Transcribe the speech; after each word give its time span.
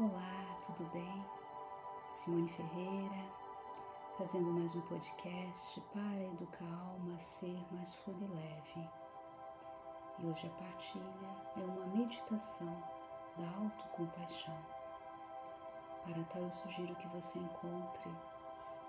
Olá, 0.00 0.60
tudo 0.64 0.88
bem? 0.92 1.26
Simone 2.12 2.48
Ferreira, 2.50 3.32
trazendo 4.16 4.52
mais 4.52 4.76
um 4.76 4.80
podcast 4.82 5.80
para 5.92 6.22
educar 6.22 6.64
a 6.66 6.90
alma 6.92 7.16
a 7.16 7.18
ser 7.18 7.66
mais 7.74 7.96
fluida 7.96 8.24
e 8.24 8.28
leve. 8.28 8.88
E 10.20 10.26
hoje 10.26 10.46
a 10.46 10.50
partilha 10.50 11.36
é 11.56 11.64
uma 11.64 11.86
meditação 11.86 12.80
da 13.36 13.48
autocompaixão. 13.56 14.56
Para 16.04 16.22
tal, 16.26 16.42
eu 16.42 16.52
sugiro 16.52 16.94
que 16.94 17.08
você 17.08 17.36
encontre 17.36 18.16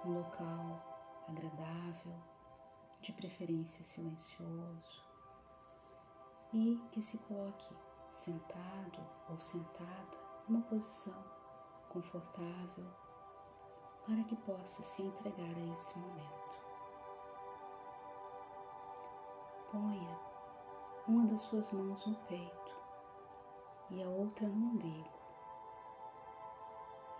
um 0.05 0.13
local 0.13 0.79
agradável, 1.27 2.13
de 3.01 3.11
preferência 3.13 3.83
silencioso, 3.83 5.03
e 6.53 6.79
que 6.91 7.01
se 7.01 7.17
coloque 7.17 7.75
sentado 8.11 8.99
ou 9.27 9.39
sentada 9.39 10.18
numa 10.50 10.63
posição 10.63 11.14
confortável 11.89 12.86
para 14.05 14.23
que 14.23 14.36
possa 14.37 14.82
se 14.82 15.04
entregar 15.04 15.56
a 15.56 15.73
esse 15.73 15.97
momento. 16.00 16.50
Ponha 19.71 20.20
uma 21.07 21.25
das 21.28 21.42
suas 21.42 21.71
mãos 21.71 22.04
no 22.07 22.15
peito 22.25 22.75
e 23.92 24.01
a 24.01 24.07
outra 24.07 24.47
no 24.47 24.71
umbigo. 24.71 25.20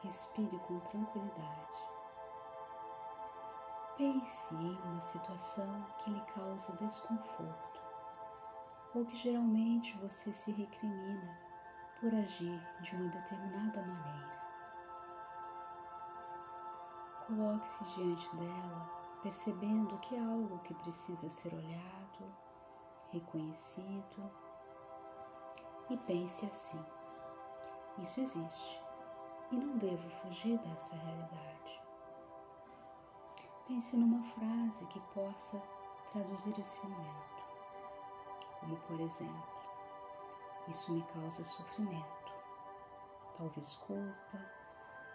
Respire 0.02 0.58
com 0.68 0.80
tranquilidade. 0.80 1.84
Pense 3.96 4.56
em 4.56 4.82
uma 4.84 5.02
situação 5.02 5.86
que 6.00 6.10
lhe 6.10 6.22
causa 6.34 6.72
desconforto 6.78 7.82
ou 8.96 9.06
que 9.06 9.16
geralmente 9.16 9.96
você 10.00 10.32
se 10.34 10.52
recrimina 10.52 11.49
por 12.00 12.14
agir 12.16 12.62
de 12.82 12.96
uma 12.96 13.10
determinada 13.10 13.82
maneira. 13.82 14.40
Coloque-se 17.28 17.84
diante 17.96 18.36
dela, 18.38 18.90
percebendo 19.22 19.98
que 20.00 20.16
é 20.16 20.20
algo 20.20 20.60
que 20.60 20.74
precisa 20.76 21.30
ser 21.30 21.54
olhado, 21.54 22.34
reconhecido, 23.12 24.32
e 25.90 25.98
pense 25.98 26.46
assim: 26.46 26.84
isso 27.98 28.22
existe 28.22 28.82
e 29.52 29.56
não 29.58 29.78
devo 29.78 30.10
fugir 30.22 30.58
dessa 30.60 30.96
realidade. 30.96 31.82
Pense 33.68 33.98
numa 33.98 34.24
frase 34.32 34.86
que 34.88 35.00
possa 35.14 35.62
traduzir 36.12 36.58
esse 36.60 36.82
momento, 36.88 37.44
como 38.60 38.78
por 38.78 39.00
exemplo, 39.00 39.59
isso 40.70 40.94
me 40.94 41.02
causa 41.02 41.44
sofrimento, 41.44 42.34
talvez 43.38 43.74
culpa, 43.76 44.40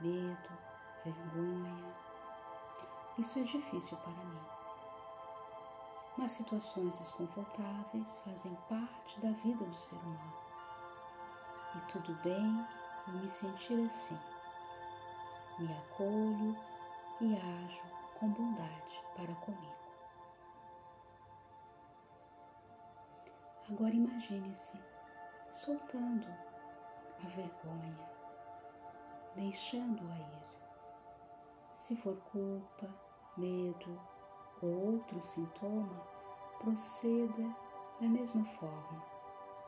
medo, 0.00 0.58
vergonha. 1.04 1.94
Isso 3.16 3.38
é 3.38 3.42
difícil 3.42 3.96
para 3.98 4.12
mim. 4.12 4.40
Mas 6.16 6.32
situações 6.32 6.98
desconfortáveis 6.98 8.16
fazem 8.18 8.54
parte 8.68 9.20
da 9.20 9.30
vida 9.30 9.64
do 9.64 9.76
ser 9.76 9.96
humano. 9.96 10.34
E 11.76 11.80
tudo 11.92 12.14
bem 12.22 12.66
eu 13.06 13.14
me 13.14 13.28
sentir 13.28 13.86
assim. 13.86 14.18
Me 15.58 15.72
acolho 15.72 16.56
e 17.20 17.36
ajo 17.36 17.82
com 18.18 18.28
bondade 18.30 19.04
para 19.16 19.34
comigo. 19.36 19.74
Agora 23.70 23.94
imagine-se 23.94 24.93
soltando 25.54 26.26
a 27.24 27.28
vergonha, 27.28 27.96
deixando-a 29.36 30.18
ir. 30.18 30.44
Se 31.76 31.94
for 31.94 32.16
culpa, 32.32 32.92
medo 33.36 34.00
ou 34.60 34.94
outro 34.94 35.22
sintoma, 35.22 36.02
proceda 36.58 37.56
da 38.00 38.08
mesma 38.08 38.44
forma. 38.44 39.04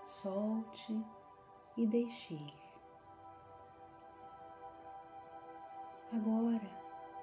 Solte 0.05 1.05
e 1.77 1.87
deixe 1.87 2.35
ir. 2.35 2.55
Agora 6.13 6.69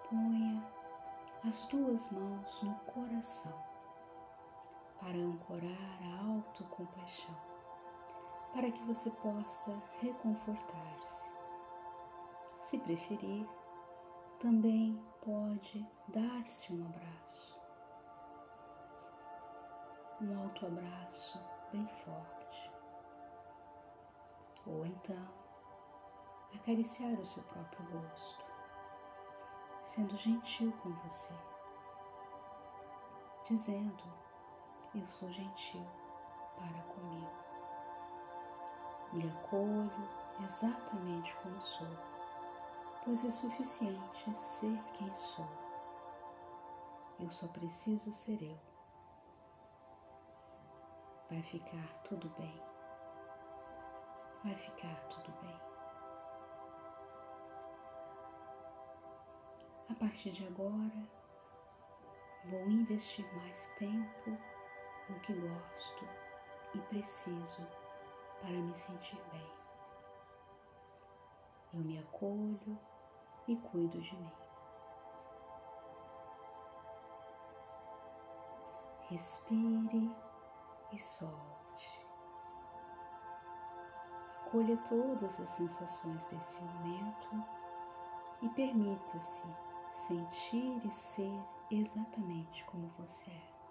ponha 0.10 0.66
as 1.46 1.66
duas 1.66 2.10
mãos 2.12 2.62
no 2.62 2.76
coração 2.94 3.62
para 5.02 5.18
ancorar 5.18 6.00
a 6.02 6.28
autocompaixão 6.30 7.53
para 8.53 8.72
que 8.72 8.84
você 8.84 9.09
possa 9.09 9.75
reconfortar-se. 10.00 11.31
Se 12.62 12.78
preferir, 12.78 13.50
também 14.40 15.03
pode 15.22 15.86
dar-se 16.09 16.72
um 16.72 16.86
abraço. 16.86 17.59
Um 20.22 20.40
alto 20.44 20.68
abraço 20.68 21.40
bem 21.72 21.88
forte. 22.06 22.72
Ou 24.68 24.86
então, 24.86 25.28
acariciar 26.56 27.19
o 27.19 27.25
seu 27.25 27.44
próprio 27.44 28.00
rosto, 28.00 28.46
sendo 29.84 30.16
gentil 30.16 30.72
com 30.84 30.92
você, 31.03 31.34
dizendo: 33.46 34.03
Eu 34.96 35.06
sou 35.08 35.30
gentil 35.31 35.86
para 36.58 36.81
comigo. 36.94 37.43
Me 39.13 39.29
acolho 39.29 39.91
exatamente 40.44 41.35
como 41.35 41.62
sou, 41.62 41.88
pois 43.03 43.24
é 43.24 43.29
suficiente 43.29 44.34
ser 44.34 44.84
quem 44.94 45.13
sou. 45.13 45.47
Eu 47.19 47.29
só 47.29 47.47
preciso 47.50 48.12
ser 48.12 48.41
eu. 48.41 48.57
Vai 51.29 51.44
ficar 51.44 51.88
tudo 52.06 52.28
bem. 52.40 52.59
Vai 54.44 54.56
ficar 54.56 54.96
tudo 55.09 55.31
bem. 55.41 55.62
A 59.90 59.94
partir 59.94 60.31
de 60.31 60.47
agora, 60.47 61.07
vou 62.45 62.68
investir 62.68 63.31
mais 63.35 63.68
tempo 63.78 64.35
no 65.07 65.19
que 65.19 65.34
gosto 65.34 66.07
e 66.74 66.80
preciso 66.80 67.83
para 68.44 68.52
me 68.52 68.76
sentir 68.76 69.18
bem. 69.31 69.50
Eu 71.74 71.80
me 71.80 71.98
acolho 71.98 72.78
e 73.48 73.56
cuido 73.56 74.02
de 74.02 74.16
mim. 74.18 74.31
Respire 79.09 80.14
e 80.92 81.00
solte. 81.00 82.06
Acolha 84.46 84.78
todas 84.90 85.40
as 85.40 85.50
sensações 85.52 86.25
desse 86.25 86.62
momento 86.62 87.46
e 88.42 88.50
permita-se 88.50 89.48
sentir 89.94 90.86
e 90.86 90.92
ser 90.92 91.42
exatamente 91.72 92.66
como 92.66 92.90
você 92.98 93.31
é. 93.31 93.62